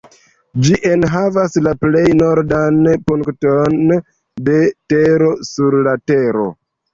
[0.67, 2.79] Ĝi enhavas la plej nordan
[3.11, 3.93] punkton
[4.49, 4.57] de
[4.95, 6.49] tero sur la Tero.